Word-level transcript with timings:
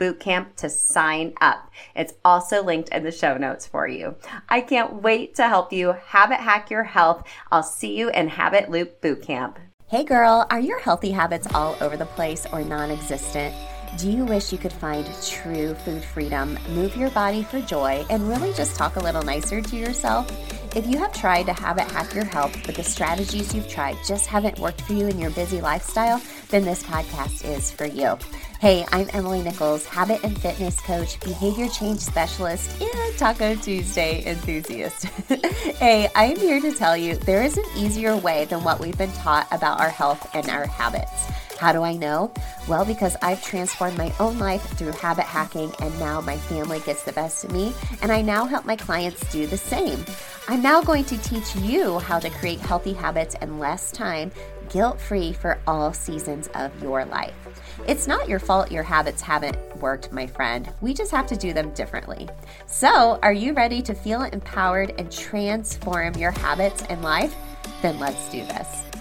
bootcamp 0.00 0.56
to 0.56 0.70
sign 0.70 1.34
up. 1.40 1.70
It's 1.94 2.14
also 2.24 2.64
linked 2.64 2.88
in 2.88 3.04
the 3.04 3.12
show 3.12 3.36
notes 3.36 3.66
for 3.66 3.86
you. 3.86 4.16
I 4.48 4.62
can't 4.62 5.02
wait 5.02 5.34
to 5.36 5.46
help 5.46 5.72
you 5.72 5.92
habit 6.06 6.40
hack 6.40 6.70
your 6.70 6.84
health. 6.84 7.22
I'll 7.52 7.62
see 7.62 7.96
you 7.96 8.08
in 8.10 8.28
Habit 8.28 8.70
Loop 8.70 9.00
Bootcamp. 9.02 9.56
Hey 9.86 10.04
girl, 10.04 10.46
are 10.50 10.60
your 10.60 10.78
healthy 10.78 11.10
habits 11.10 11.46
all 11.52 11.76
over 11.80 11.96
the 11.96 12.06
place 12.06 12.46
or 12.52 12.62
non 12.62 12.90
existent? 12.90 13.54
Do 13.98 14.10
you 14.10 14.24
wish 14.24 14.52
you 14.52 14.58
could 14.58 14.72
find 14.72 15.04
true 15.26 15.74
food 15.74 16.04
freedom, 16.04 16.56
move 16.70 16.96
your 16.96 17.10
body 17.10 17.42
for 17.42 17.60
joy, 17.60 18.04
and 18.08 18.28
really 18.28 18.52
just 18.54 18.76
talk 18.76 18.94
a 18.94 19.00
little 19.00 19.22
nicer 19.22 19.60
to 19.60 19.76
yourself? 19.76 20.30
If 20.76 20.86
you 20.86 20.98
have 20.98 21.12
tried 21.12 21.46
to 21.46 21.52
habit 21.52 21.90
hack 21.90 22.14
your 22.14 22.24
health, 22.24 22.56
but 22.64 22.76
the 22.76 22.84
strategies 22.84 23.52
you've 23.52 23.68
tried 23.68 23.96
just 24.06 24.28
haven't 24.28 24.60
worked 24.60 24.82
for 24.82 24.92
you 24.92 25.08
in 25.08 25.18
your 25.18 25.30
busy 25.30 25.60
lifestyle, 25.60 26.22
then 26.50 26.64
this 26.64 26.84
podcast 26.84 27.44
is 27.44 27.72
for 27.72 27.86
you. 27.86 28.16
Hey, 28.60 28.86
I'm 28.92 29.08
Emily 29.12 29.42
Nichols, 29.42 29.84
habit 29.84 30.22
and 30.22 30.40
fitness 30.40 30.80
coach, 30.80 31.18
behavior 31.20 31.66
change 31.68 31.98
specialist, 31.98 32.80
and 32.80 33.18
Taco 33.18 33.56
Tuesday 33.56 34.24
enthusiast. 34.24 35.06
hey, 35.78 36.08
I'm 36.14 36.36
here 36.36 36.60
to 36.60 36.72
tell 36.72 36.96
you 36.96 37.16
there 37.16 37.42
is 37.42 37.56
an 37.56 37.64
easier 37.76 38.16
way 38.16 38.44
than 38.44 38.62
what 38.62 38.78
we've 38.78 38.98
been 38.98 39.12
taught 39.12 39.48
about 39.50 39.80
our 39.80 39.88
health 39.88 40.30
and 40.34 40.48
our 40.48 40.66
habits. 40.66 41.26
How 41.60 41.72
do 41.72 41.82
I 41.82 41.94
know? 41.94 42.32
Well, 42.68 42.86
because 42.86 43.16
I've 43.20 43.42
transformed 43.42 43.98
my 43.98 44.10
own 44.18 44.38
life 44.38 44.62
through 44.78 44.92
habit 44.92 45.26
hacking, 45.26 45.70
and 45.80 45.98
now 45.98 46.22
my 46.22 46.38
family 46.38 46.80
gets 46.80 47.02
the 47.02 47.12
best 47.12 47.44
of 47.44 47.52
me, 47.52 47.74
and 48.00 48.10
I 48.10 48.22
now 48.22 48.46
help 48.46 48.64
my 48.64 48.76
clients 48.76 49.30
do 49.30 49.46
the 49.46 49.58
same. 49.58 50.02
I'm 50.50 50.62
now 50.62 50.82
going 50.82 51.04
to 51.04 51.16
teach 51.18 51.54
you 51.54 52.00
how 52.00 52.18
to 52.18 52.28
create 52.28 52.58
healthy 52.58 52.92
habits 52.92 53.36
in 53.40 53.60
less 53.60 53.92
time, 53.92 54.32
guilt 54.68 55.00
free 55.00 55.32
for 55.32 55.60
all 55.64 55.92
seasons 55.92 56.48
of 56.56 56.82
your 56.82 57.04
life. 57.04 57.36
It's 57.86 58.08
not 58.08 58.28
your 58.28 58.40
fault 58.40 58.72
your 58.72 58.82
habits 58.82 59.22
haven't 59.22 59.56
worked, 59.76 60.10
my 60.10 60.26
friend. 60.26 60.68
We 60.80 60.92
just 60.92 61.12
have 61.12 61.28
to 61.28 61.36
do 61.36 61.52
them 61.52 61.72
differently. 61.74 62.28
So, 62.66 63.20
are 63.22 63.32
you 63.32 63.52
ready 63.52 63.80
to 63.80 63.94
feel 63.94 64.22
empowered 64.22 64.92
and 64.98 65.12
transform 65.12 66.16
your 66.16 66.32
habits 66.32 66.82
and 66.90 67.00
life? 67.00 67.32
Then 67.80 68.00
let's 68.00 68.28
do 68.32 68.44
this. 68.46 68.99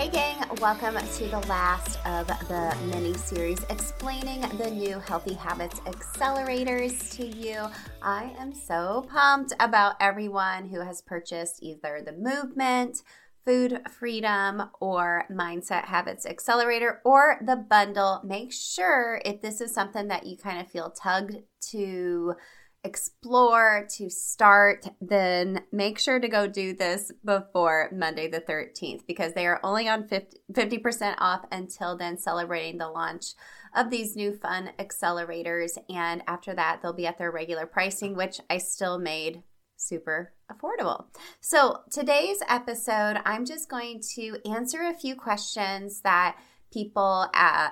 Hey, 0.00 0.08
gang, 0.08 0.42
welcome 0.62 0.96
to 0.96 1.28
the 1.28 1.40
last 1.40 1.98
of 2.06 2.26
the 2.26 2.74
mini 2.86 3.12
series 3.12 3.62
explaining 3.64 4.40
the 4.56 4.70
new 4.70 4.98
Healthy 4.98 5.34
Habits 5.34 5.80
Accelerators 5.80 7.14
to 7.16 7.26
you. 7.26 7.66
I 8.00 8.34
am 8.38 8.54
so 8.54 9.06
pumped 9.10 9.52
about 9.60 9.96
everyone 10.00 10.68
who 10.68 10.80
has 10.80 11.02
purchased 11.02 11.62
either 11.62 12.00
the 12.02 12.14
movement, 12.14 13.02
Food 13.44 13.82
Freedom 13.90 14.70
or 14.80 15.26
Mindset 15.30 15.84
Habits 15.84 16.24
Accelerator 16.24 17.02
or 17.04 17.38
the 17.44 17.56
bundle. 17.56 18.22
Make 18.24 18.54
sure 18.54 19.20
if 19.26 19.42
this 19.42 19.60
is 19.60 19.74
something 19.74 20.08
that 20.08 20.24
you 20.24 20.38
kind 20.38 20.62
of 20.62 20.70
feel 20.70 20.88
tugged 20.88 21.36
to 21.72 22.36
explore, 22.84 23.86
to 23.96 24.08
start, 24.08 24.86
then 25.00 25.62
make 25.70 25.98
sure 25.98 26.18
to 26.18 26.28
go 26.28 26.46
do 26.46 26.72
this 26.72 27.12
before 27.24 27.90
Monday 27.92 28.28
the 28.28 28.40
13th 28.40 29.06
because 29.06 29.34
they 29.34 29.46
are 29.46 29.60
only 29.62 29.88
on 29.88 30.08
50, 30.08 30.78
percent 30.78 31.16
off 31.20 31.44
until 31.52 31.96
then, 31.96 32.16
celebrating 32.16 32.78
the 32.78 32.88
launch 32.88 33.34
of 33.76 33.90
these 33.90 34.16
new 34.16 34.32
fun 34.32 34.70
accelerators. 34.78 35.78
And 35.88 36.22
after 36.26 36.54
that, 36.54 36.80
they'll 36.82 36.92
be 36.92 37.06
at 37.06 37.18
their 37.18 37.30
regular 37.30 37.66
pricing, 37.66 38.16
which 38.16 38.40
I 38.48 38.58
still 38.58 38.98
made 38.98 39.42
super 39.76 40.32
affordable. 40.50 41.04
So, 41.40 41.80
today's 41.90 42.38
episode, 42.48 43.20
I'm 43.24 43.44
just 43.44 43.68
going 43.68 44.02
to 44.14 44.36
answer 44.44 44.82
a 44.82 44.94
few 44.94 45.14
questions 45.16 46.00
that 46.02 46.36
people 46.72 47.28
uh, 47.34 47.70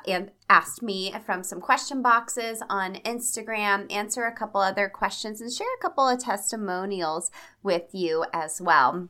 asked 0.48 0.82
me 0.82 1.14
from 1.24 1.42
some 1.42 1.60
question 1.60 2.02
boxes 2.02 2.62
on 2.68 2.96
Instagram, 2.96 3.92
answer 3.92 4.24
a 4.24 4.34
couple 4.34 4.60
other 4.60 4.88
questions, 4.88 5.40
and 5.40 5.52
share 5.52 5.66
a 5.78 5.82
couple 5.82 6.08
of 6.08 6.18
testimonials 6.22 7.30
with 7.62 7.86
you 7.92 8.24
as 8.32 8.60
well. 8.60 9.08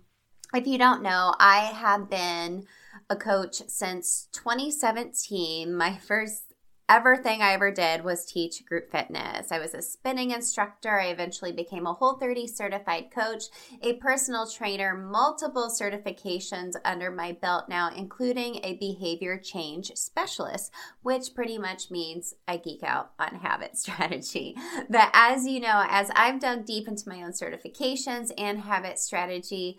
If 0.54 0.66
you 0.66 0.78
don't 0.78 1.02
know, 1.02 1.34
I 1.38 1.58
have 1.58 2.08
been 2.08 2.64
a 3.10 3.16
coach 3.16 3.62
since 3.68 4.28
2017. 4.32 5.74
My 5.74 5.96
first 5.96 6.47
ever 6.88 7.16
thing 7.16 7.42
I 7.42 7.52
ever 7.52 7.70
did 7.70 8.02
was 8.02 8.24
teach 8.24 8.64
group 8.64 8.90
fitness. 8.90 9.52
I 9.52 9.58
was 9.58 9.74
a 9.74 9.82
spinning 9.82 10.30
instructor. 10.30 10.98
I 10.98 11.06
eventually 11.06 11.52
became 11.52 11.86
a 11.86 11.92
Whole 11.92 12.14
30 12.14 12.46
certified 12.46 13.10
coach, 13.14 13.44
a 13.82 13.94
personal 13.94 14.48
trainer, 14.48 14.96
multiple 14.96 15.70
certifications 15.70 16.74
under 16.84 17.10
my 17.10 17.32
belt 17.32 17.68
now, 17.68 17.90
including 17.94 18.60
a 18.64 18.76
behavior 18.76 19.38
change 19.38 19.92
specialist, 19.94 20.72
which 21.02 21.34
pretty 21.34 21.58
much 21.58 21.90
means 21.90 22.34
I 22.46 22.56
geek 22.56 22.82
out 22.82 23.12
on 23.18 23.36
habit 23.36 23.76
strategy. 23.76 24.56
But 24.88 25.10
as 25.12 25.46
you 25.46 25.60
know, 25.60 25.84
as 25.88 26.10
I've 26.14 26.40
dug 26.40 26.64
deep 26.64 26.88
into 26.88 27.08
my 27.08 27.22
own 27.22 27.32
certifications 27.32 28.32
and 28.38 28.60
habit 28.60 28.98
strategy, 28.98 29.78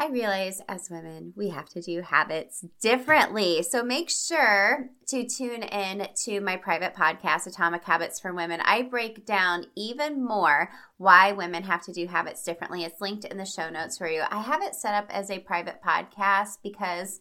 I 0.00 0.08
realize 0.08 0.62
as 0.68 0.90
women, 0.90 1.32
we 1.36 1.48
have 1.48 1.68
to 1.70 1.80
do 1.80 2.02
habits 2.02 2.64
differently. 2.80 3.64
So 3.64 3.82
make 3.82 4.08
sure 4.08 4.90
to 5.08 5.26
tune 5.26 5.64
in 5.64 6.06
to 6.24 6.40
my 6.40 6.56
private 6.56 6.94
podcast, 6.94 7.48
Atomic 7.48 7.82
Habits 7.82 8.20
for 8.20 8.32
Women. 8.32 8.60
I 8.62 8.82
break 8.82 9.26
down 9.26 9.66
even 9.74 10.24
more 10.24 10.70
why 10.98 11.32
women 11.32 11.64
have 11.64 11.82
to 11.86 11.92
do 11.92 12.06
habits 12.06 12.44
differently. 12.44 12.84
It's 12.84 13.00
linked 13.00 13.24
in 13.24 13.38
the 13.38 13.44
show 13.44 13.70
notes 13.70 13.98
for 13.98 14.08
you. 14.08 14.22
I 14.30 14.40
have 14.40 14.62
it 14.62 14.76
set 14.76 14.94
up 14.94 15.06
as 15.10 15.30
a 15.30 15.40
private 15.40 15.82
podcast 15.84 16.58
because 16.62 17.18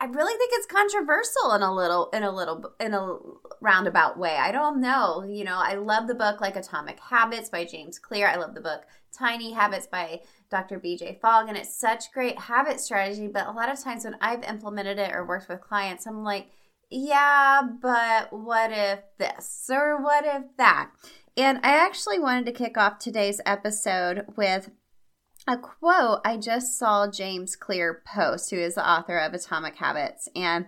I 0.00 0.06
really 0.06 0.36
think 0.36 0.50
it's 0.54 0.66
controversial 0.66 1.52
in 1.54 1.62
a 1.62 1.74
little 1.74 2.08
in 2.10 2.22
a 2.22 2.30
little 2.30 2.72
in 2.80 2.94
a 2.94 3.16
roundabout 3.60 4.18
way. 4.18 4.36
I 4.36 4.50
don't 4.50 4.80
know. 4.80 5.24
You 5.24 5.44
know, 5.44 5.56
I 5.56 5.74
love 5.74 6.08
the 6.08 6.14
book 6.14 6.40
like 6.40 6.56
Atomic 6.56 6.98
Habits 7.00 7.48
by 7.48 7.64
James 7.64 7.98
Clear. 7.98 8.28
I 8.28 8.36
love 8.36 8.54
the 8.54 8.60
book 8.60 8.82
Tiny 9.12 9.52
Habits 9.52 9.86
by 9.86 10.22
Dr. 10.50 10.80
BJ 10.80 11.20
Fogg, 11.20 11.48
and 11.48 11.56
it's 11.56 11.78
such 11.78 12.12
great 12.12 12.38
habit 12.38 12.80
strategy. 12.80 13.28
But 13.28 13.46
a 13.46 13.52
lot 13.52 13.70
of 13.70 13.82
times 13.82 14.04
when 14.04 14.16
I've 14.20 14.42
implemented 14.44 14.98
it 14.98 15.14
or 15.14 15.26
worked 15.26 15.48
with 15.48 15.60
clients, 15.60 16.06
I'm 16.06 16.24
like, 16.24 16.48
yeah, 16.90 17.62
but 17.80 18.32
what 18.32 18.72
if 18.72 19.00
this 19.18 19.68
or 19.70 20.02
what 20.02 20.24
if 20.24 20.44
that? 20.56 20.90
And 21.36 21.58
I 21.58 21.76
actually 21.76 22.18
wanted 22.18 22.46
to 22.46 22.52
kick 22.52 22.76
off 22.76 22.98
today's 22.98 23.40
episode 23.46 24.24
with 24.36 24.70
a 25.48 25.56
quote 25.56 26.20
I 26.26 26.36
just 26.36 26.78
saw 26.78 27.10
James 27.10 27.56
Clear 27.56 28.02
post, 28.06 28.50
who 28.50 28.58
is 28.58 28.74
the 28.74 28.88
author 28.88 29.16
of 29.16 29.32
Atomic 29.32 29.76
Habits, 29.76 30.28
and 30.36 30.66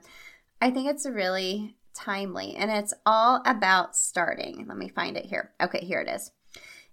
I 0.60 0.70
think 0.70 0.88
it's 0.88 1.06
really 1.06 1.76
timely 1.94 2.56
and 2.56 2.70
it's 2.70 2.94
all 3.04 3.42
about 3.44 3.94
starting. 3.94 4.64
Let 4.66 4.78
me 4.78 4.88
find 4.88 5.18
it 5.18 5.26
here. 5.26 5.52
Okay, 5.60 5.84
here 5.84 6.00
it 6.00 6.08
is. 6.08 6.30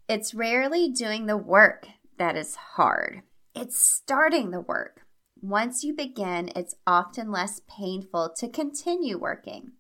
It's 0.10 0.34
rarely 0.34 0.90
doing 0.90 1.26
the 1.26 1.38
work 1.38 1.88
that 2.18 2.36
is 2.36 2.56
hard, 2.56 3.22
it's 3.56 3.82
starting 3.82 4.52
the 4.52 4.62
work. 4.62 5.02
Once 5.40 5.84
you 5.84 5.94
begin, 5.94 6.52
it's 6.56 6.76
often 6.86 7.32
less 7.32 7.62
painful 7.70 8.34
to 8.38 8.50
continue 8.50 9.18
working. 9.18 9.72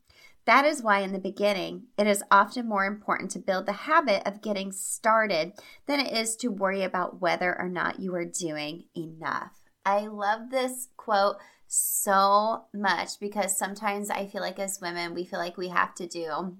That 0.47 0.63
is 0.63 0.81
why, 0.81 0.99
in 0.99 1.11
the 1.11 1.19
beginning, 1.19 1.87
it 1.97 2.07
is 2.07 2.23
often 2.31 2.69
more 2.69 2.85
important 2.85 3.31
to 3.31 3.39
build 3.39 3.65
the 3.65 3.73
habit 3.73 4.25
of 4.25 4.41
getting 4.41 4.71
started 4.71 5.51
than 5.87 5.99
it 5.99 6.13
is 6.13 6.37
to 6.37 6.47
worry 6.47 6.83
about 6.83 7.19
whether 7.19 7.53
or 7.59 7.67
not 7.67 7.99
you 7.99 8.15
are 8.15 8.23
doing 8.23 8.85
enough. 8.95 9.51
I 9.85 10.07
love 10.07 10.49
this 10.49 10.87
quote 10.95 11.35
so 11.67 12.63
much 12.73 13.19
because 13.19 13.57
sometimes 13.57 14.09
I 14.09 14.25
feel 14.25 14.39
like 14.41 14.57
as 14.57 14.79
women, 14.81 15.13
we 15.13 15.25
feel 15.25 15.39
like 15.39 15.57
we 15.57 15.67
have 15.67 15.93
to 15.95 16.07
do 16.07 16.57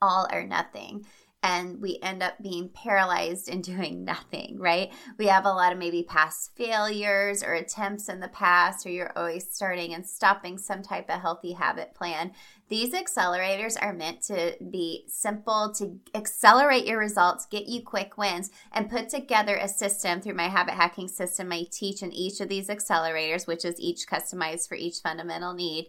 all 0.00 0.26
or 0.32 0.44
nothing 0.44 1.04
and 1.42 1.80
we 1.80 1.98
end 2.02 2.22
up 2.22 2.40
being 2.40 2.68
paralyzed 2.68 3.48
and 3.48 3.64
doing 3.72 4.04
nothing, 4.04 4.58
right? 4.58 4.92
We 5.18 5.26
have 5.26 5.44
a 5.44 5.52
lot 5.52 5.72
of 5.72 5.78
maybe 5.78 6.02
past 6.02 6.54
failures 6.56 7.42
or 7.42 7.54
attempts 7.54 8.08
in 8.08 8.20
the 8.20 8.28
past, 8.28 8.86
or 8.86 8.90
you're 8.90 9.16
always 9.16 9.48
starting 9.52 9.94
and 9.94 10.06
stopping 10.06 10.58
some 10.58 10.82
type 10.82 11.10
of 11.10 11.20
healthy 11.20 11.52
habit 11.52 11.94
plan. 11.94 12.32
These 12.68 12.94
accelerators 12.94 13.76
are 13.80 13.92
meant 13.92 14.22
to 14.22 14.56
be 14.70 15.04
simple, 15.06 15.74
to 15.76 15.98
accelerate 16.14 16.86
your 16.86 16.98
results, 16.98 17.46
get 17.46 17.66
you 17.66 17.82
quick 17.82 18.16
wins, 18.16 18.50
and 18.72 18.90
put 18.90 19.10
together 19.10 19.56
a 19.56 19.68
system 19.68 20.20
through 20.20 20.34
my 20.34 20.48
habit 20.48 20.74
hacking 20.74 21.08
system 21.08 21.52
I 21.52 21.66
teach 21.70 22.02
in 22.02 22.12
each 22.12 22.40
of 22.40 22.48
these 22.48 22.68
accelerators, 22.68 23.46
which 23.46 23.64
is 23.64 23.78
each 23.78 24.06
customized 24.06 24.68
for 24.68 24.74
each 24.74 25.00
fundamental 25.00 25.52
need 25.52 25.88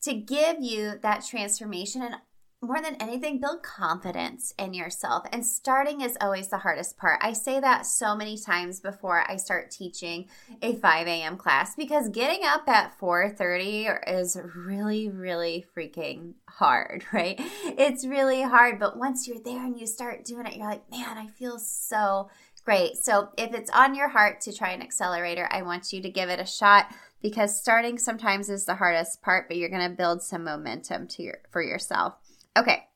to 0.00 0.14
give 0.14 0.56
you 0.60 0.94
that 1.02 1.24
transformation 1.24 2.02
and 2.02 2.16
more 2.60 2.80
than 2.82 2.96
anything, 2.96 3.40
build 3.40 3.62
confidence 3.62 4.52
in 4.58 4.74
yourself. 4.74 5.24
And 5.32 5.46
starting 5.46 6.00
is 6.00 6.18
always 6.20 6.48
the 6.48 6.58
hardest 6.58 6.96
part. 6.96 7.20
I 7.22 7.32
say 7.32 7.60
that 7.60 7.86
so 7.86 8.16
many 8.16 8.36
times 8.36 8.80
before 8.80 9.24
I 9.30 9.36
start 9.36 9.70
teaching 9.70 10.28
a 10.60 10.74
5 10.74 11.06
a.m. 11.06 11.36
class 11.36 11.76
because 11.76 12.08
getting 12.08 12.44
up 12.44 12.68
at 12.68 12.98
4:30 12.98 14.08
is 14.08 14.36
really, 14.56 15.08
really 15.08 15.64
freaking 15.76 16.34
hard, 16.48 17.04
right? 17.12 17.36
It's 17.64 18.04
really 18.04 18.42
hard. 18.42 18.80
But 18.80 18.98
once 18.98 19.28
you're 19.28 19.42
there 19.42 19.64
and 19.64 19.78
you 19.78 19.86
start 19.86 20.24
doing 20.24 20.46
it, 20.46 20.56
you're 20.56 20.68
like, 20.68 20.90
man, 20.90 21.16
I 21.16 21.28
feel 21.28 21.58
so 21.58 22.28
great. 22.64 22.96
So 22.96 23.28
if 23.38 23.54
it's 23.54 23.70
on 23.70 23.94
your 23.94 24.08
heart 24.08 24.40
to 24.42 24.52
try 24.52 24.72
an 24.72 24.82
accelerator, 24.82 25.48
I 25.50 25.62
want 25.62 25.92
you 25.92 26.02
to 26.02 26.10
give 26.10 26.28
it 26.28 26.40
a 26.40 26.44
shot 26.44 26.92
because 27.22 27.58
starting 27.58 27.98
sometimes 27.98 28.50
is 28.50 28.64
the 28.64 28.74
hardest 28.74 29.22
part, 29.22 29.48
but 29.48 29.56
you're 29.56 29.70
going 29.70 29.88
to 29.88 29.96
build 29.96 30.22
some 30.22 30.44
momentum 30.44 31.06
to 31.08 31.22
your 31.22 31.38
for 31.50 31.62
yourself. 31.62 32.14
Okay, 32.58 32.88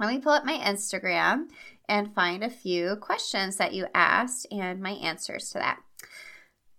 let 0.00 0.10
me 0.10 0.18
pull 0.18 0.32
up 0.32 0.44
my 0.44 0.58
Instagram 0.58 1.44
and 1.88 2.12
find 2.12 2.42
a 2.42 2.50
few 2.50 2.96
questions 2.96 3.56
that 3.56 3.72
you 3.72 3.86
asked 3.94 4.48
and 4.50 4.80
my 4.80 4.90
answers 4.90 5.50
to 5.50 5.58
that. 5.58 5.78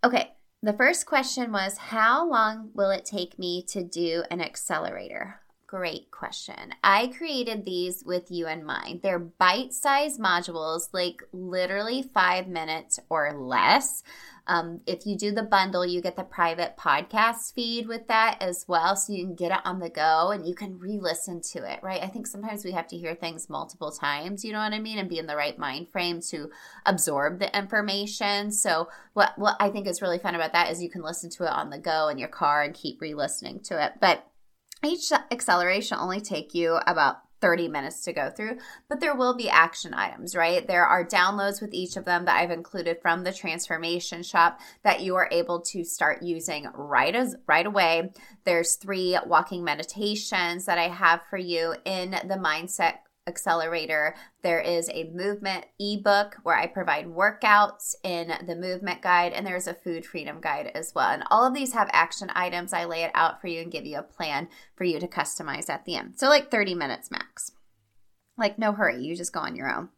Okay, 0.03 0.33
the 0.61 0.73
first 0.73 1.05
question 1.05 1.53
was 1.53 1.77
How 1.77 2.29
long 2.29 2.71
will 2.73 2.89
it 2.89 3.05
take 3.05 3.39
me 3.39 3.63
to 3.69 3.81
do 3.81 4.25
an 4.29 4.41
accelerator? 4.41 5.39
Great 5.67 6.11
question. 6.11 6.73
I 6.81 7.07
created 7.07 7.65
these 7.65 8.01
with 8.05 8.31
you 8.31 8.47
in 8.47 8.63
mind. 8.63 9.01
They're 9.03 9.19
bite 9.19 9.73
sized 9.73 10.17
modules, 10.17 10.87
like 10.93 11.21
literally 11.33 12.01
five 12.01 12.47
minutes 12.47 13.01
or 13.09 13.33
less. 13.33 14.01
Um, 14.47 14.79
if 14.87 15.05
you 15.05 15.17
do 15.17 15.31
the 15.31 15.43
bundle, 15.43 15.85
you 15.85 16.01
get 16.01 16.15
the 16.15 16.23
private 16.23 16.77
podcast 16.77 17.53
feed 17.53 17.85
with 17.85 18.07
that 18.07 18.37
as 18.39 18.63
well. 18.69 18.95
So 18.95 19.11
you 19.11 19.25
can 19.25 19.35
get 19.35 19.51
it 19.51 19.59
on 19.65 19.79
the 19.79 19.89
go 19.89 20.31
and 20.31 20.47
you 20.47 20.55
can 20.55 20.79
re 20.79 20.99
listen 21.01 21.41
to 21.51 21.69
it, 21.69 21.81
right? 21.83 22.01
I 22.01 22.07
think 22.07 22.27
sometimes 22.27 22.63
we 22.63 22.71
have 22.71 22.87
to 22.87 22.97
hear 22.97 23.13
things 23.13 23.49
multiple 23.49 23.91
times, 23.91 24.45
you 24.45 24.53
know 24.53 24.59
what 24.59 24.71
I 24.71 24.79
mean? 24.79 24.99
And 24.99 25.09
be 25.09 25.19
in 25.19 25.27
the 25.27 25.35
right 25.35 25.59
mind 25.59 25.89
frame 25.89 26.21
to 26.29 26.49
absorb 26.85 27.39
the 27.39 27.57
information. 27.57 28.53
So, 28.53 28.87
what, 29.15 29.37
what 29.37 29.57
I 29.59 29.69
think 29.69 29.85
is 29.85 30.01
really 30.01 30.19
fun 30.19 30.33
about 30.33 30.53
that 30.53 30.71
is 30.71 30.81
you 30.81 30.89
can 30.89 31.03
listen 31.03 31.29
to 31.31 31.43
it 31.43 31.51
on 31.51 31.71
the 31.71 31.77
go 31.77 32.07
in 32.07 32.17
your 32.17 32.29
car 32.29 32.63
and 32.63 32.73
keep 32.73 33.01
re 33.01 33.13
listening 33.13 33.59
to 33.65 33.83
it. 33.83 33.95
But 33.99 34.25
each 34.87 35.11
acceleration 35.31 35.97
only 35.99 36.21
take 36.21 36.53
you 36.53 36.79
about 36.87 37.17
30 37.39 37.67
minutes 37.67 38.03
to 38.03 38.13
go 38.13 38.29
through, 38.29 38.57
but 38.89 38.99
there 38.99 39.15
will 39.15 39.35
be 39.35 39.49
action 39.49 39.93
items, 39.93 40.35
right? 40.35 40.67
There 40.67 40.85
are 40.85 41.05
downloads 41.05 41.61
with 41.61 41.73
each 41.73 41.95
of 41.95 42.05
them 42.05 42.25
that 42.25 42.37
I've 42.37 42.51
included 42.51 42.97
from 43.01 43.23
the 43.23 43.33
transformation 43.33 44.23
shop 44.23 44.59
that 44.83 45.01
you 45.01 45.15
are 45.15 45.29
able 45.31 45.61
to 45.61 45.83
start 45.83 46.23
using 46.23 46.67
right 46.73 47.15
as 47.15 47.35
right 47.47 47.65
away. 47.65 48.11
There's 48.43 48.75
three 48.75 49.17
walking 49.25 49.63
meditations 49.63 50.65
that 50.65 50.77
I 50.77 50.87
have 50.87 51.21
for 51.29 51.37
you 51.37 51.75
in 51.85 52.11
the 52.11 52.39
mindset 52.43 52.99
accelerator. 53.27 54.15
There 54.41 54.59
is 54.59 54.89
a 54.93 55.11
movement 55.13 55.65
ebook 55.79 56.37
where 56.43 56.57
I 56.57 56.67
provide 56.67 57.07
workouts 57.07 57.95
in 58.03 58.33
the 58.45 58.55
movement 58.55 59.01
guide, 59.01 59.33
and 59.33 59.45
there's 59.45 59.67
a 59.67 59.73
food 59.73 60.05
freedom 60.05 60.39
guide 60.41 60.71
as 60.73 60.93
well. 60.95 61.09
And 61.09 61.23
all 61.29 61.45
of 61.45 61.53
these 61.53 61.73
have 61.73 61.89
action 61.91 62.31
items. 62.33 62.73
I 62.73 62.85
lay 62.85 63.03
it 63.03 63.11
out 63.13 63.41
for 63.41 63.47
you 63.47 63.61
and 63.61 63.71
give 63.71 63.85
you 63.85 63.97
a 63.97 64.03
plan 64.03 64.47
for 64.75 64.83
you 64.85 64.99
to 64.99 65.07
customize 65.07 65.69
at 65.69 65.85
the 65.85 65.95
end. 65.95 66.13
So, 66.17 66.27
like 66.27 66.49
30 66.49 66.73
minutes 66.75 67.11
max. 67.11 67.51
Like, 68.37 68.57
no 68.57 68.71
hurry, 68.71 69.03
you 69.03 69.15
just 69.15 69.33
go 69.33 69.39
on 69.39 69.55
your 69.55 69.71
own. 69.71 69.89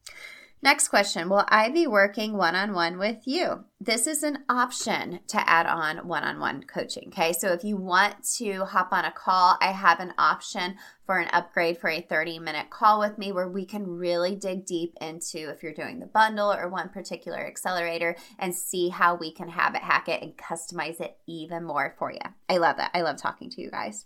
Next 0.62 0.90
question 0.90 1.30
Will 1.30 1.46
I 1.48 1.70
be 1.70 1.88
working 1.88 2.36
one 2.36 2.54
on 2.54 2.74
one 2.74 2.98
with 2.98 3.20
you? 3.26 3.64
This 3.80 4.08
is 4.08 4.24
an 4.24 4.40
option 4.50 5.22
to 5.28 5.50
add 5.50 5.66
on 5.66 6.06
one 6.06 6.24
on 6.24 6.40
one 6.40 6.64
coaching. 6.64 7.06
Okay. 7.08 7.32
So 7.32 7.54
if 7.54 7.64
you 7.64 7.78
want 7.78 8.16
to 8.38 8.66
hop 8.66 8.90
on 8.92 9.06
a 9.06 9.12
call, 9.12 9.58
I 9.62 9.68
have 9.68 10.02
an 10.02 10.14
option 10.18 10.76
for 11.06 11.18
an 11.18 11.30
upgrade 11.32 11.78
for 11.78 11.90
a 11.90 12.02
30 12.02 12.40
minute 12.40 12.70
call 12.70 13.00
with 13.00 13.18
me 13.18 13.32
where 13.32 13.48
we 13.48 13.66
can 13.66 13.88
really 13.88 14.36
dig 14.36 14.66
deep 14.66 14.96
into 15.00 15.50
if 15.50 15.64
you're 15.64 15.74
doing 15.74 16.00
the 16.00 16.08
bundle 16.08 16.52
or 16.52 16.68
one 16.68 16.90
particular 16.90 17.40
accelerator 17.40 18.18
and 18.38 18.54
see 18.54 18.90
how 18.90 19.16
we 19.16 19.32
can 19.32 19.48
habit 19.48 19.82
hack 19.82 20.10
it 20.10 20.22
and 20.22 20.36
customize 20.36 21.00
it 21.00 21.18
even 21.26 21.64
more 21.64 21.96
for 21.98 22.12
you. 22.12 22.20
I 22.50 22.58
love 22.58 22.76
that. 22.78 22.92
I 22.94 23.02
love 23.02 23.16
talking 23.16 23.50
to 23.52 23.62
you 23.62 23.72
guys. 23.72 24.06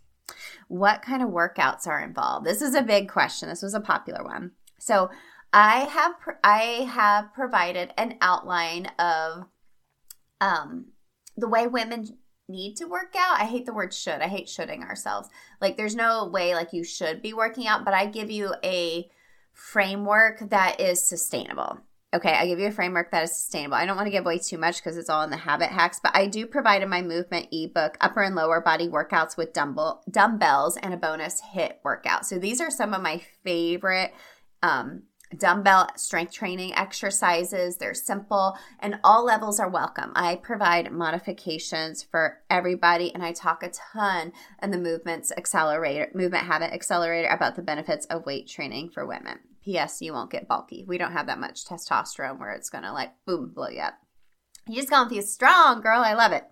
What 0.67 1.01
kind 1.01 1.23
of 1.23 1.29
workouts 1.29 1.87
are 1.87 1.99
involved? 1.99 2.45
This 2.45 2.61
is 2.61 2.75
a 2.75 2.83
big 2.83 3.09
question. 3.09 3.49
This 3.49 3.63
was 3.63 3.73
a 3.73 3.81
popular 3.81 4.23
one. 4.23 4.51
So 4.77 5.09
I 5.53 5.81
have 5.81 6.15
I 6.43 6.89
have 6.91 7.33
provided 7.33 7.93
an 7.95 8.17
outline 8.21 8.87
of 8.97 9.45
um, 10.41 10.87
the 11.37 11.47
way 11.47 11.67
women 11.67 12.17
need 12.49 12.75
to 12.77 12.85
work 12.85 13.13
out. 13.17 13.39
I 13.39 13.45
hate 13.45 13.65
the 13.65 13.73
word 13.73 13.93
should. 13.93 14.21
I 14.21 14.27
hate 14.27 14.49
shoulding 14.49 14.83
ourselves. 14.83 15.29
Like 15.61 15.77
there's 15.77 15.95
no 15.95 16.25
way 16.25 16.55
like 16.55 16.73
you 16.73 16.83
should 16.83 17.21
be 17.21 17.33
working 17.33 17.67
out, 17.67 17.85
but 17.85 17.93
I 17.93 18.07
give 18.07 18.31
you 18.31 18.55
a 18.63 19.09
framework 19.53 20.49
that 20.49 20.81
is 20.81 21.07
sustainable. 21.07 21.79
Okay, 22.15 22.33
I 22.33 22.45
give 22.45 22.59
you 22.59 22.67
a 22.67 22.71
framework 22.71 23.11
that 23.11 23.23
is 23.23 23.35
sustainable. 23.35 23.75
I 23.75 23.85
don't 23.85 23.95
want 23.95 24.05
to 24.07 24.11
give 24.11 24.25
away 24.25 24.37
too 24.37 24.57
much 24.57 24.77
because 24.77 24.97
it's 24.97 25.09
all 25.09 25.23
in 25.23 25.31
the 25.31 25.37
habit 25.37 25.69
hacks, 25.69 25.99
but 26.01 26.15
I 26.15 26.27
do 26.27 26.45
provide 26.45 26.83
in 26.83 26.89
my 26.89 27.01
movement 27.01 27.47
ebook 27.51 27.97
upper 28.01 28.21
and 28.21 28.35
lower 28.35 28.61
body 28.61 28.87
workouts 28.87 29.37
with 29.37 29.53
dumbbell 29.53 30.03
dumbbells 30.09 30.77
and 30.77 30.93
a 30.93 30.97
bonus 30.97 31.41
HIIT 31.55 31.75
workout. 31.83 32.25
So 32.25 32.37
these 32.37 32.59
are 32.61 32.69
some 32.69 32.93
of 32.93 33.01
my 33.01 33.21
favorite 33.43 34.13
um, 34.61 35.03
dumbbell 35.33 35.89
strength 35.95 36.33
training 36.33 36.73
exercises. 36.75 37.77
They're 37.77 37.93
simple 37.93 38.57
and 38.79 38.99
all 39.03 39.25
levels 39.25 39.59
are 39.59 39.69
welcome. 39.69 40.11
I 40.15 40.35
provide 40.35 40.91
modifications 40.91 42.03
for 42.03 42.39
everybody 42.49 43.13
and 43.13 43.23
I 43.23 43.33
talk 43.33 43.63
a 43.63 43.69
ton 43.69 44.33
in 44.61 44.71
the 44.71 44.77
movements 44.77 45.31
accelerator, 45.35 46.09
movement 46.13 46.45
habit 46.45 46.73
accelerator 46.73 47.29
about 47.29 47.55
the 47.55 47.61
benefits 47.61 48.05
of 48.07 48.25
weight 48.25 48.47
training 48.47 48.89
for 48.89 49.05
women. 49.05 49.39
P.S. 49.63 50.01
You 50.01 50.13
won't 50.13 50.31
get 50.31 50.47
bulky. 50.47 50.83
We 50.85 50.97
don't 50.97 51.13
have 51.13 51.27
that 51.27 51.39
much 51.39 51.65
testosterone 51.65 52.37
where 52.37 52.51
it's 52.51 52.69
going 52.69 52.83
to 52.83 52.91
like 52.91 53.13
boom, 53.25 53.51
blow 53.53 53.69
you 53.69 53.79
up. 53.79 54.02
You 54.67 54.75
just 54.75 54.89
gonna 54.89 55.09
feel 55.09 55.23
strong, 55.23 55.81
girl. 55.81 56.01
I 56.01 56.13
love 56.13 56.31
it. 56.31 56.45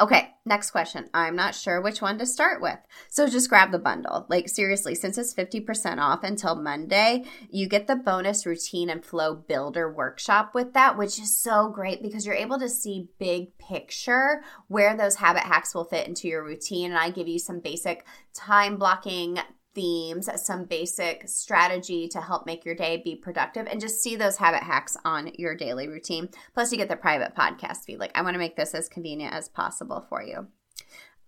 Okay, 0.00 0.34
next 0.44 0.72
question. 0.72 1.08
I'm 1.14 1.36
not 1.36 1.54
sure 1.54 1.80
which 1.80 2.02
one 2.02 2.18
to 2.18 2.26
start 2.26 2.60
with. 2.60 2.78
So 3.08 3.28
just 3.28 3.48
grab 3.48 3.70
the 3.70 3.78
bundle. 3.78 4.26
Like, 4.28 4.48
seriously, 4.48 4.96
since 4.96 5.16
it's 5.16 5.32
50% 5.32 5.98
off 5.98 6.24
until 6.24 6.56
Monday, 6.56 7.24
you 7.48 7.68
get 7.68 7.86
the 7.86 7.94
bonus 7.94 8.44
routine 8.44 8.90
and 8.90 9.04
flow 9.04 9.36
builder 9.36 9.90
workshop 9.90 10.52
with 10.52 10.72
that, 10.72 10.98
which 10.98 11.20
is 11.20 11.34
so 11.34 11.68
great 11.68 12.02
because 12.02 12.26
you're 12.26 12.34
able 12.34 12.58
to 12.58 12.68
see 12.68 13.08
big 13.20 13.56
picture 13.56 14.42
where 14.66 14.96
those 14.96 15.14
habit 15.14 15.44
hacks 15.44 15.74
will 15.74 15.84
fit 15.84 16.08
into 16.08 16.26
your 16.26 16.44
routine. 16.44 16.90
And 16.90 16.98
I 16.98 17.10
give 17.10 17.28
you 17.28 17.38
some 17.38 17.60
basic 17.60 18.04
time 18.34 18.76
blocking 18.76 19.38
themes, 19.74 20.28
some 20.36 20.64
basic 20.64 21.28
strategy 21.28 22.08
to 22.08 22.20
help 22.20 22.46
make 22.46 22.64
your 22.64 22.74
day 22.74 23.00
be 23.04 23.16
productive, 23.16 23.66
and 23.66 23.80
just 23.80 24.02
see 24.02 24.16
those 24.16 24.36
habit 24.36 24.62
hacks 24.62 24.96
on 25.04 25.30
your 25.34 25.54
daily 25.54 25.88
routine. 25.88 26.28
Plus, 26.54 26.72
you 26.72 26.78
get 26.78 26.88
the 26.88 26.96
private 26.96 27.34
podcast 27.34 27.84
feed. 27.84 27.98
Like, 27.98 28.12
I 28.14 28.22
want 28.22 28.34
to 28.34 28.38
make 28.38 28.56
this 28.56 28.74
as 28.74 28.88
convenient 28.88 29.34
as 29.34 29.48
possible 29.48 30.04
for 30.08 30.22
you. 30.22 30.48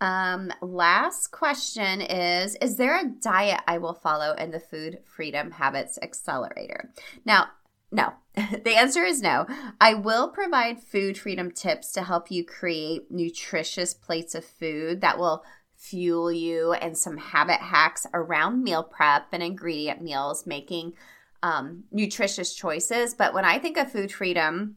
Um, 0.01 0.53
last 0.61 1.31
question 1.31 2.03
is 2.03 2.55
Is 2.57 2.77
there 2.77 3.01
a 3.01 3.09
diet 3.09 3.61
I 3.67 3.79
will 3.79 3.95
follow 3.95 4.35
in 4.35 4.51
the 4.51 4.61
Food 4.61 4.99
Freedom 5.05 5.53
Habits 5.53 5.99
Accelerator? 6.03 6.93
Now, 7.25 7.49
No. 7.91 8.13
the 8.35 8.77
answer 8.77 9.05
is 9.05 9.23
no. 9.23 9.47
I 9.81 9.95
will 9.95 10.29
provide 10.29 10.83
food 10.83 11.17
freedom 11.17 11.51
tips 11.51 11.93
to 11.93 12.03
help 12.03 12.31
you 12.31 12.45
create 12.45 13.11
nutritious 13.11 13.95
plates 13.95 14.35
of 14.35 14.45
food 14.45 15.01
that 15.01 15.19
will 15.19 15.43
fuel 15.91 16.33
you 16.33 16.73
and 16.73 16.97
some 16.97 17.17
habit 17.17 17.61
hacks 17.61 18.07
around 18.13 18.63
meal 18.63 18.83
prep 18.83 19.29
and 19.33 19.43
ingredient 19.43 20.03
meals, 20.03 20.47
making 20.47 20.95
um, 21.43 21.85
nutritious 21.93 22.55
choices. 22.55 23.15
But 23.15 23.35
when 23.35 23.45
I 23.45 23.59
think 23.59 23.77
of 23.77 23.93
food 23.93 24.11
freedom, 24.11 24.77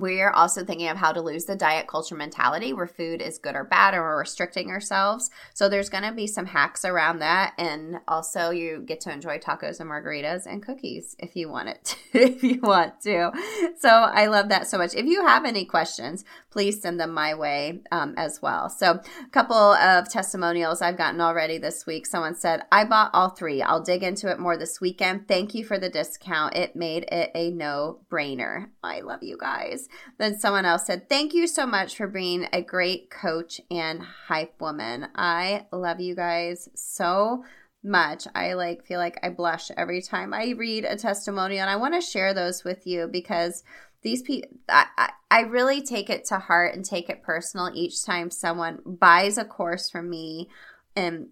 we're 0.00 0.30
also 0.30 0.64
thinking 0.64 0.88
of 0.88 0.96
how 0.96 1.12
to 1.12 1.20
lose 1.20 1.44
the 1.44 1.56
diet 1.56 1.86
culture 1.86 2.14
mentality 2.14 2.72
where 2.72 2.86
food 2.86 3.22
is 3.22 3.38
good 3.38 3.54
or 3.54 3.64
bad 3.64 3.94
or 3.94 4.02
we're 4.02 4.18
restricting 4.18 4.70
ourselves. 4.70 5.30
So 5.52 5.68
there's 5.68 5.88
going 5.88 6.04
to 6.04 6.12
be 6.12 6.26
some 6.26 6.46
hacks 6.46 6.84
around 6.84 7.20
that. 7.20 7.54
And 7.58 7.96
also 8.08 8.50
you 8.50 8.82
get 8.84 9.00
to 9.02 9.12
enjoy 9.12 9.38
tacos 9.38 9.80
and 9.80 9.90
margaritas 9.90 10.46
and 10.46 10.62
cookies 10.64 11.16
if 11.18 11.36
you 11.36 11.48
want 11.48 11.68
it, 11.68 11.84
to, 11.84 11.96
if 12.18 12.42
you 12.42 12.60
want 12.60 13.00
to. 13.02 13.32
So 13.78 13.88
I 13.88 14.26
love 14.26 14.48
that 14.48 14.66
so 14.68 14.78
much. 14.78 14.94
If 14.94 15.06
you 15.06 15.26
have 15.26 15.44
any 15.44 15.64
questions, 15.64 16.24
please 16.50 16.80
send 16.80 17.00
them 17.00 17.12
my 17.12 17.34
way 17.34 17.80
um, 17.90 18.14
as 18.16 18.40
well. 18.40 18.68
So 18.68 18.92
a 18.92 19.30
couple 19.30 19.56
of 19.56 20.08
testimonials 20.08 20.82
I've 20.82 20.96
gotten 20.96 21.20
already 21.20 21.58
this 21.58 21.84
week. 21.86 22.06
Someone 22.06 22.36
said, 22.36 22.62
I 22.70 22.84
bought 22.84 23.10
all 23.12 23.30
three. 23.30 23.60
I'll 23.60 23.82
dig 23.82 24.02
into 24.02 24.30
it 24.30 24.38
more 24.38 24.56
this 24.56 24.80
weekend. 24.80 25.26
Thank 25.26 25.54
you 25.54 25.64
for 25.64 25.78
the 25.78 25.88
discount. 25.88 26.54
It 26.54 26.76
made 26.76 27.06
it 27.10 27.30
a 27.34 27.50
no 27.50 28.00
brainer. 28.10 28.68
I 28.82 29.00
love 29.00 29.22
you 29.22 29.36
guys. 29.36 29.83
Then 30.18 30.38
someone 30.38 30.64
else 30.64 30.86
said, 30.86 31.08
Thank 31.08 31.34
you 31.34 31.46
so 31.46 31.66
much 31.66 31.96
for 31.96 32.06
being 32.06 32.48
a 32.52 32.62
great 32.62 33.10
coach 33.10 33.60
and 33.70 34.02
hype 34.02 34.60
woman. 34.60 35.08
I 35.14 35.66
love 35.72 36.00
you 36.00 36.14
guys 36.14 36.68
so 36.74 37.44
much. 37.84 38.26
I 38.34 38.54
like 38.54 38.84
feel 38.86 38.98
like 38.98 39.18
I 39.22 39.28
blush 39.28 39.70
every 39.76 40.00
time 40.00 40.32
I 40.32 40.54
read 40.56 40.84
a 40.84 40.96
testimonial 40.96 41.60
and 41.60 41.70
I 41.70 41.76
want 41.76 41.94
to 41.94 42.00
share 42.00 42.32
those 42.32 42.64
with 42.64 42.86
you 42.86 43.08
because 43.12 43.62
these 44.02 44.22
people 44.22 44.50
I, 44.68 44.86
I, 44.96 45.10
I 45.30 45.40
really 45.40 45.82
take 45.82 46.08
it 46.08 46.24
to 46.26 46.38
heart 46.38 46.74
and 46.74 46.84
take 46.84 47.10
it 47.10 47.22
personal 47.22 47.70
each 47.74 48.04
time 48.04 48.30
someone 48.30 48.80
buys 48.84 49.36
a 49.36 49.44
course 49.44 49.90
from 49.90 50.08
me 50.08 50.48
and 50.96 51.28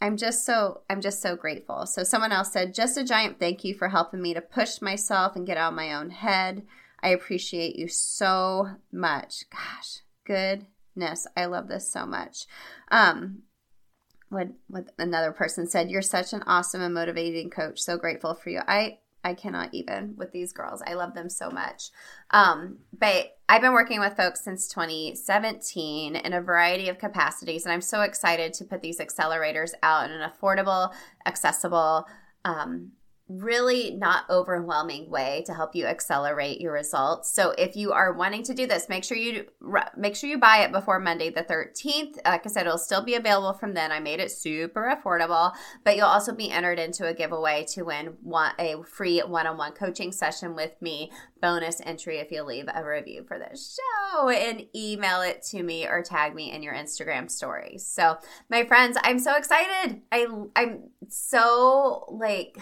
I'm 0.00 0.16
just 0.16 0.46
so 0.46 0.82
I'm 0.88 1.00
just 1.00 1.20
so 1.20 1.34
grateful. 1.34 1.86
So 1.86 2.04
someone 2.04 2.32
else 2.32 2.52
said 2.52 2.74
just 2.74 2.96
a 2.96 3.04
giant 3.04 3.40
thank 3.40 3.64
you 3.64 3.74
for 3.74 3.88
helping 3.88 4.22
me 4.22 4.34
to 4.34 4.40
push 4.40 4.80
myself 4.80 5.34
and 5.34 5.46
get 5.46 5.56
out 5.56 5.72
of 5.72 5.76
my 5.76 5.92
own 5.92 6.10
head. 6.10 6.64
I 7.02 7.08
appreciate 7.08 7.76
you 7.76 7.88
so 7.88 8.68
much. 8.92 9.44
Gosh, 9.50 10.00
goodness. 10.24 11.26
I 11.36 11.46
love 11.46 11.68
this 11.68 11.90
so 11.90 12.06
much. 12.06 12.46
Um, 12.90 13.42
what 14.30 14.48
what 14.66 14.90
another 14.98 15.32
person 15.32 15.66
said, 15.66 15.90
you're 15.90 16.02
such 16.02 16.32
an 16.32 16.42
awesome 16.46 16.82
and 16.82 16.94
motivating 16.94 17.50
coach. 17.50 17.80
So 17.80 17.96
grateful 17.96 18.34
for 18.34 18.50
you. 18.50 18.60
I 18.66 18.98
I 19.24 19.34
cannot 19.34 19.74
even 19.74 20.14
with 20.16 20.32
these 20.32 20.52
girls. 20.52 20.82
I 20.86 20.94
love 20.94 21.14
them 21.14 21.28
so 21.28 21.50
much. 21.50 21.90
Um, 22.30 22.78
but 22.96 23.36
I've 23.48 23.62
been 23.62 23.72
working 23.72 24.00
with 24.00 24.16
folks 24.16 24.44
since 24.44 24.68
2017 24.68 26.14
in 26.16 26.32
a 26.32 26.40
variety 26.40 26.88
of 26.88 26.98
capacities, 26.98 27.64
and 27.64 27.72
I'm 27.72 27.80
so 27.80 28.02
excited 28.02 28.52
to 28.54 28.64
put 28.64 28.80
these 28.80 29.00
accelerators 29.00 29.72
out 29.82 30.08
in 30.08 30.12
an 30.12 30.30
affordable, 30.30 30.92
accessible, 31.26 32.06
um, 32.44 32.92
really 33.28 33.90
not 33.90 34.24
overwhelming 34.30 35.10
way 35.10 35.42
to 35.46 35.52
help 35.52 35.74
you 35.74 35.84
accelerate 35.84 36.60
your 36.60 36.72
results. 36.72 37.34
So 37.34 37.50
if 37.58 37.76
you 37.76 37.92
are 37.92 38.14
wanting 38.14 38.42
to 38.44 38.54
do 38.54 38.66
this, 38.66 38.88
make 38.88 39.04
sure 39.04 39.16
you 39.16 39.46
make 39.96 40.16
sure 40.16 40.30
you 40.30 40.38
buy 40.38 40.58
it 40.58 40.72
before 40.72 40.98
Monday 40.98 41.30
the 41.30 41.42
13th. 41.42 42.16
Like 42.24 42.46
I 42.46 42.48
said, 42.48 42.66
it'll 42.66 42.78
still 42.78 43.02
be 43.02 43.14
available 43.14 43.52
from 43.52 43.74
then. 43.74 43.92
I 43.92 44.00
made 44.00 44.20
it 44.20 44.30
super 44.30 44.94
affordable, 44.94 45.52
but 45.84 45.96
you'll 45.96 46.06
also 46.06 46.34
be 46.34 46.50
entered 46.50 46.78
into 46.78 47.06
a 47.06 47.14
giveaway 47.14 47.66
to 47.70 47.82
win 47.82 48.14
one, 48.22 48.52
a 48.58 48.82
free 48.84 49.20
one-on-one 49.20 49.72
coaching 49.72 50.10
session 50.10 50.54
with 50.54 50.80
me. 50.80 51.12
Bonus 51.40 51.80
entry 51.84 52.18
if 52.18 52.32
you 52.32 52.42
leave 52.42 52.66
a 52.72 52.84
review 52.84 53.24
for 53.28 53.38
this 53.38 53.78
show 53.78 54.28
and 54.28 54.66
email 54.74 55.20
it 55.20 55.42
to 55.50 55.62
me 55.62 55.86
or 55.86 56.02
tag 56.02 56.34
me 56.34 56.50
in 56.50 56.62
your 56.62 56.74
Instagram 56.74 57.30
stories. 57.30 57.86
So, 57.86 58.18
my 58.50 58.64
friends, 58.64 58.96
I'm 59.02 59.18
so 59.18 59.36
excited. 59.36 60.00
I 60.10 60.26
I'm 60.56 60.88
so 61.08 62.06
like 62.08 62.58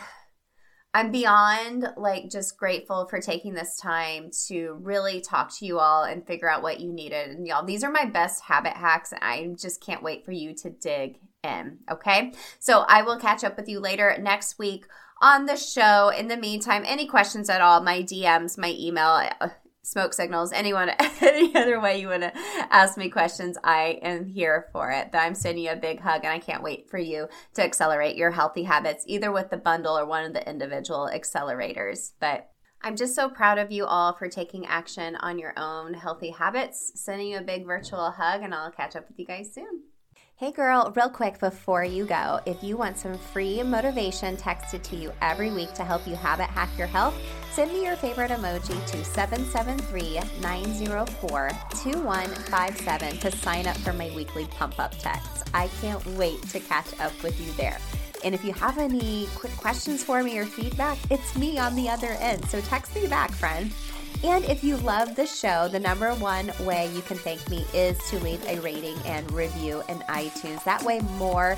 I'm 0.96 1.12
beyond 1.12 1.92
like 1.98 2.30
just 2.30 2.56
grateful 2.56 3.04
for 3.04 3.20
taking 3.20 3.52
this 3.52 3.76
time 3.76 4.30
to 4.46 4.78
really 4.80 5.20
talk 5.20 5.54
to 5.58 5.66
you 5.66 5.78
all 5.78 6.04
and 6.04 6.26
figure 6.26 6.48
out 6.48 6.62
what 6.62 6.80
you 6.80 6.90
needed. 6.90 7.28
And 7.28 7.46
y'all, 7.46 7.66
these 7.66 7.84
are 7.84 7.90
my 7.90 8.06
best 8.06 8.42
habit 8.42 8.72
hacks, 8.72 9.12
and 9.12 9.20
I 9.22 9.54
just 9.60 9.84
can't 9.84 10.02
wait 10.02 10.24
for 10.24 10.32
you 10.32 10.54
to 10.54 10.70
dig 10.70 11.18
in. 11.44 11.80
Okay. 11.90 12.32
So 12.60 12.86
I 12.88 13.02
will 13.02 13.18
catch 13.18 13.44
up 13.44 13.58
with 13.58 13.68
you 13.68 13.78
later 13.78 14.16
next 14.18 14.58
week 14.58 14.86
on 15.20 15.44
the 15.44 15.56
show. 15.56 16.08
In 16.08 16.28
the 16.28 16.36
meantime, 16.38 16.82
any 16.86 17.06
questions 17.06 17.50
at 17.50 17.60
all, 17.60 17.82
my 17.82 18.02
DMs, 18.02 18.56
my 18.56 18.74
email, 18.78 19.28
uh, 19.38 19.48
smoke 19.86 20.12
signals, 20.12 20.52
anyone, 20.52 20.88
any 21.20 21.54
other 21.54 21.80
way 21.80 22.00
you 22.00 22.08
want 22.08 22.22
to 22.22 22.32
ask 22.70 22.98
me 22.98 23.08
questions, 23.08 23.56
I 23.62 24.00
am 24.02 24.26
here 24.26 24.66
for 24.72 24.90
it. 24.90 25.10
But 25.12 25.18
I'm 25.18 25.34
sending 25.34 25.64
you 25.64 25.70
a 25.70 25.76
big 25.76 26.00
hug 26.00 26.24
and 26.24 26.32
I 26.32 26.40
can't 26.40 26.62
wait 26.62 26.90
for 26.90 26.98
you 26.98 27.28
to 27.54 27.62
accelerate 27.62 28.16
your 28.16 28.32
healthy 28.32 28.64
habits, 28.64 29.04
either 29.06 29.30
with 29.30 29.50
the 29.50 29.56
bundle 29.56 29.96
or 29.96 30.04
one 30.04 30.24
of 30.24 30.32
the 30.32 30.48
individual 30.48 31.08
accelerators. 31.14 32.12
But 32.18 32.50
I'm 32.82 32.96
just 32.96 33.14
so 33.14 33.28
proud 33.28 33.58
of 33.58 33.70
you 33.70 33.86
all 33.86 34.12
for 34.12 34.28
taking 34.28 34.66
action 34.66 35.14
on 35.16 35.38
your 35.38 35.54
own 35.56 35.94
healthy 35.94 36.30
habits. 36.30 36.92
Sending 36.96 37.28
you 37.28 37.38
a 37.38 37.42
big 37.42 37.64
virtual 37.64 38.10
hug, 38.10 38.42
and 38.42 38.52
I'll 38.54 38.72
catch 38.72 38.96
up 38.96 39.08
with 39.08 39.18
you 39.18 39.26
guys 39.26 39.54
soon. 39.54 39.84
Hey 40.38 40.52
girl, 40.52 40.92
real 40.94 41.08
quick 41.08 41.40
before 41.40 41.82
you 41.82 42.04
go, 42.04 42.40
if 42.44 42.62
you 42.62 42.76
want 42.76 42.98
some 42.98 43.16
free 43.16 43.62
motivation 43.62 44.36
texted 44.36 44.82
to 44.82 44.94
you 44.94 45.10
every 45.22 45.50
week 45.50 45.72
to 45.72 45.82
help 45.82 46.06
you 46.06 46.14
habit 46.14 46.48
hack 46.48 46.68
your 46.76 46.86
health, 46.86 47.14
send 47.52 47.72
me 47.72 47.82
your 47.82 47.96
favorite 47.96 48.30
emoji 48.30 48.84
to 48.88 49.02
773 49.02 50.20
904 50.42 51.48
2157 51.70 53.16
to 53.16 53.30
sign 53.30 53.66
up 53.66 53.78
for 53.78 53.94
my 53.94 54.10
weekly 54.14 54.44
pump 54.50 54.78
up 54.78 54.92
text. 54.98 55.48
I 55.54 55.68
can't 55.80 56.04
wait 56.18 56.42
to 56.50 56.60
catch 56.60 57.00
up 57.00 57.14
with 57.22 57.40
you 57.40 57.50
there. 57.52 57.78
And 58.22 58.34
if 58.34 58.44
you 58.44 58.52
have 58.52 58.76
any 58.76 59.28
quick 59.36 59.56
questions 59.56 60.04
for 60.04 60.22
me 60.22 60.36
or 60.38 60.44
feedback, 60.44 60.98
it's 61.10 61.34
me 61.36 61.58
on 61.58 61.74
the 61.74 61.88
other 61.88 62.14
end. 62.20 62.44
So 62.50 62.60
text 62.60 62.94
me 62.94 63.06
back, 63.06 63.30
friend. 63.30 63.72
And 64.24 64.44
if 64.46 64.64
you 64.64 64.76
love 64.78 65.14
the 65.14 65.26
show, 65.26 65.68
the 65.68 65.78
number 65.78 66.14
one 66.14 66.50
way 66.60 66.90
you 66.94 67.02
can 67.02 67.16
thank 67.16 67.48
me 67.48 67.64
is 67.74 67.98
to 68.10 68.18
leave 68.20 68.44
a 68.46 68.58
rating 68.60 68.96
and 69.04 69.30
review 69.32 69.82
in 69.88 69.98
iTunes. 70.08 70.64
That 70.64 70.82
way, 70.82 71.00
more 71.16 71.56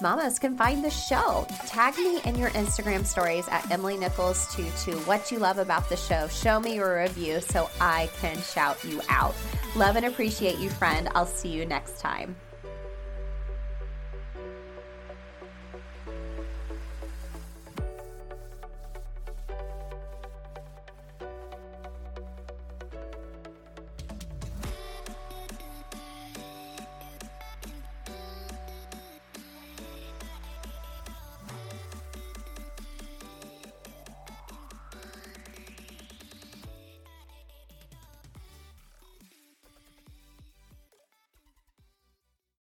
mamas 0.00 0.38
can 0.38 0.56
find 0.56 0.84
the 0.84 0.90
show. 0.90 1.46
Tag 1.66 1.96
me 1.96 2.20
in 2.24 2.36
your 2.36 2.50
Instagram 2.50 3.04
stories 3.04 3.46
at 3.48 3.70
Emily 3.70 3.96
Nichols 3.96 4.54
Tutu 4.54 4.98
what 5.00 5.30
you 5.30 5.38
love 5.38 5.58
about 5.58 5.88
the 5.88 5.96
show. 5.96 6.28
Show 6.28 6.60
me 6.60 6.76
your 6.76 7.02
review 7.02 7.40
so 7.40 7.68
I 7.80 8.08
can 8.20 8.38
shout 8.38 8.82
you 8.84 9.00
out. 9.08 9.34
Love 9.76 9.96
and 9.96 10.06
appreciate 10.06 10.58
you, 10.58 10.70
friend. 10.70 11.08
I'll 11.14 11.26
see 11.26 11.48
you 11.48 11.66
next 11.66 11.98
time. 11.98 12.36